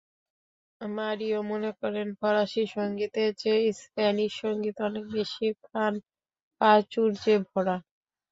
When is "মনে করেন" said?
1.49-2.07